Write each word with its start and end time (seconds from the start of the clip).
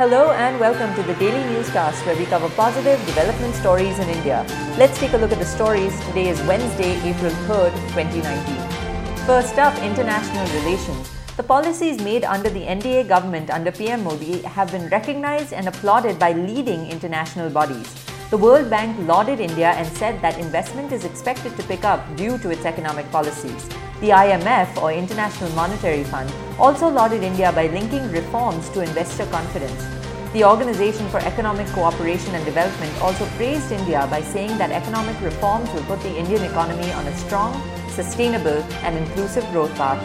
Hello 0.00 0.30
and 0.30 0.58
welcome 0.58 0.94
to 0.94 1.02
the 1.02 1.12
Daily 1.16 1.44
Newscast 1.52 2.06
where 2.06 2.16
we 2.16 2.24
cover 2.24 2.48
positive 2.56 2.98
development 3.04 3.54
stories 3.54 3.98
in 3.98 4.08
India. 4.08 4.46
Let's 4.78 4.98
take 4.98 5.12
a 5.12 5.18
look 5.18 5.30
at 5.30 5.38
the 5.38 5.44
stories. 5.44 5.92
Today 6.06 6.28
is 6.30 6.40
Wednesday, 6.44 6.96
April 7.06 7.30
3rd, 7.44 7.74
2019. 7.92 9.26
First 9.26 9.58
up, 9.58 9.76
international 9.82 10.46
relations. 10.62 11.10
The 11.36 11.42
policies 11.42 12.00
made 12.00 12.24
under 12.24 12.48
the 12.48 12.62
NDA 12.62 13.08
government 13.08 13.50
under 13.50 13.70
PM 13.70 14.02
Modi 14.02 14.40
have 14.40 14.72
been 14.72 14.88
recognized 14.88 15.52
and 15.52 15.68
applauded 15.68 16.18
by 16.18 16.32
leading 16.32 16.86
international 16.90 17.50
bodies. 17.50 18.09
The 18.30 18.38
World 18.38 18.70
Bank 18.70 18.96
lauded 19.08 19.40
India 19.40 19.70
and 19.70 19.84
said 19.96 20.22
that 20.22 20.38
investment 20.38 20.92
is 20.92 21.04
expected 21.04 21.56
to 21.56 21.64
pick 21.64 21.84
up 21.84 21.98
due 22.14 22.38
to 22.38 22.50
its 22.50 22.64
economic 22.64 23.10
policies. 23.10 23.68
The 23.98 24.10
IMF, 24.10 24.80
or 24.80 24.92
International 24.92 25.50
Monetary 25.50 26.04
Fund, 26.04 26.32
also 26.56 26.88
lauded 26.88 27.24
India 27.24 27.50
by 27.50 27.66
linking 27.66 28.08
reforms 28.12 28.68
to 28.68 28.82
investor 28.82 29.26
confidence. 29.26 29.84
The 30.32 30.44
Organization 30.44 31.08
for 31.08 31.18
Economic 31.18 31.66
Cooperation 31.74 32.32
and 32.36 32.44
Development 32.44 33.02
also 33.02 33.26
praised 33.34 33.72
India 33.72 34.06
by 34.08 34.22
saying 34.22 34.56
that 34.58 34.70
economic 34.70 35.20
reforms 35.20 35.68
will 35.72 35.82
put 35.90 36.00
the 36.02 36.16
Indian 36.16 36.44
economy 36.44 36.92
on 36.92 37.04
a 37.08 37.16
strong, 37.16 37.60
sustainable, 37.88 38.62
and 38.86 38.96
inclusive 38.96 39.44
growth 39.50 39.74
path. 39.74 40.00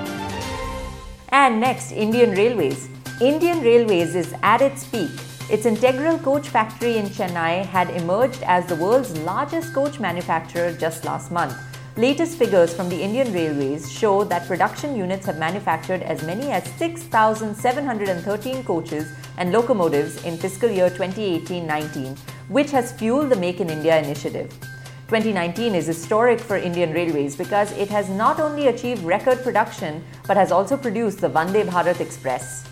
And 1.29 1.59
next, 1.59 1.91
Indian 1.91 2.31
Railways. 2.31 2.89
Indian 3.21 3.61
Railways 3.61 4.15
is 4.15 4.33
at 4.41 4.63
its 4.63 4.83
peak. 4.87 5.11
Its 5.47 5.67
integral 5.67 6.17
coach 6.17 6.49
factory 6.49 6.97
in 6.97 7.05
Chennai 7.05 7.63
had 7.63 7.91
emerged 7.91 8.41
as 8.43 8.65
the 8.65 8.75
world's 8.75 9.15
largest 9.19 9.75
coach 9.75 9.99
manufacturer 9.99 10.71
just 10.73 11.05
last 11.05 11.31
month. 11.31 11.55
Latest 11.97 12.39
figures 12.39 12.73
from 12.73 12.89
the 12.89 12.99
Indian 12.99 13.31
Railways 13.31 13.89
show 13.91 14.23
that 14.23 14.47
production 14.47 14.95
units 14.95 15.27
have 15.27 15.37
manufactured 15.37 16.01
as 16.01 16.23
many 16.23 16.51
as 16.51 16.63
6,713 16.73 18.63
coaches 18.63 19.13
and 19.37 19.51
locomotives 19.51 20.25
in 20.25 20.35
fiscal 20.35 20.69
year 20.69 20.89
2018-19, 20.89 22.17
which 22.49 22.71
has 22.71 22.91
fueled 22.91 23.29
the 23.29 23.35
Make 23.35 23.61
in 23.61 23.69
India 23.69 24.01
initiative. 24.01 24.49
2019 25.09 25.75
is 25.75 25.85
historic 25.85 26.39
for 26.39 26.57
Indian 26.57 26.91
Railways 26.91 27.35
because 27.35 27.71
it 27.73 27.89
has 27.89 28.09
not 28.09 28.39
only 28.39 28.67
achieved 28.67 29.03
record 29.03 29.43
production 29.43 30.03
but 30.25 30.35
has 30.37 30.51
also 30.51 30.75
produced 30.75 31.21
the 31.21 31.29
Vande 31.29 31.63
Bharat 31.69 31.99
Express. 31.99 32.67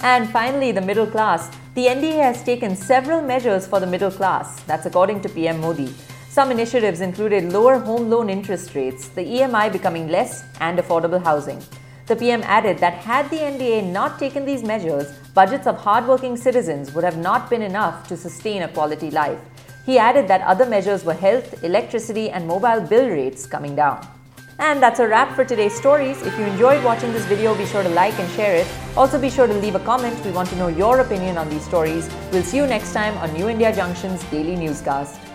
And 0.00 0.28
finally, 0.28 0.72
the 0.72 0.80
middle 0.80 1.06
class. 1.06 1.50
The 1.72 1.86
NDA 1.86 2.20
has 2.20 2.42
taken 2.42 2.74
several 2.74 3.22
measures 3.22 3.64
for 3.64 3.78
the 3.78 3.86
middle 3.86 4.10
class, 4.10 4.60
that's 4.64 4.86
according 4.86 5.20
to 5.20 5.28
PM 5.28 5.60
Modi. 5.60 5.94
Some 6.28 6.50
initiatives 6.50 7.00
included 7.00 7.52
lower 7.52 7.78
home 7.78 8.10
loan 8.10 8.28
interest 8.28 8.74
rates, 8.74 9.06
the 9.06 9.22
EMI 9.22 9.70
becoming 9.70 10.08
less, 10.08 10.42
and 10.58 10.80
affordable 10.80 11.22
housing. 11.22 11.62
The 12.06 12.16
PM 12.16 12.42
added 12.42 12.78
that 12.78 12.94
had 12.94 13.30
the 13.30 13.36
NDA 13.36 13.88
not 13.88 14.18
taken 14.18 14.44
these 14.44 14.64
measures, 14.64 15.12
budgets 15.32 15.68
of 15.68 15.76
hardworking 15.76 16.36
citizens 16.36 16.92
would 16.92 17.04
have 17.04 17.18
not 17.18 17.48
been 17.48 17.62
enough 17.62 18.08
to 18.08 18.16
sustain 18.16 18.62
a 18.62 18.68
quality 18.68 19.12
life. 19.12 19.38
He 19.86 19.96
added 19.96 20.26
that 20.26 20.40
other 20.40 20.66
measures 20.66 21.04
were 21.04 21.14
health, 21.14 21.62
electricity, 21.62 22.30
and 22.30 22.48
mobile 22.48 22.80
bill 22.80 23.08
rates 23.08 23.46
coming 23.46 23.76
down. 23.76 24.04
And 24.60 24.82
that's 24.82 25.00
a 25.00 25.08
wrap 25.08 25.34
for 25.34 25.42
today's 25.42 25.74
stories. 25.74 26.20
If 26.20 26.38
you 26.38 26.44
enjoyed 26.44 26.84
watching 26.84 27.14
this 27.14 27.24
video, 27.24 27.54
be 27.54 27.64
sure 27.64 27.82
to 27.82 27.88
like 27.88 28.18
and 28.20 28.30
share 28.32 28.54
it. 28.54 28.66
Also, 28.94 29.18
be 29.18 29.30
sure 29.30 29.46
to 29.46 29.54
leave 29.54 29.74
a 29.74 29.80
comment. 29.80 30.22
We 30.22 30.32
want 30.32 30.50
to 30.50 30.56
know 30.56 30.68
your 30.68 31.00
opinion 31.00 31.38
on 31.38 31.48
these 31.48 31.64
stories. 31.64 32.10
We'll 32.30 32.42
see 32.42 32.58
you 32.58 32.66
next 32.66 32.92
time 32.92 33.16
on 33.18 33.32
New 33.32 33.48
India 33.48 33.74
Junction's 33.74 34.22
Daily 34.24 34.56
Newscast. 34.56 35.29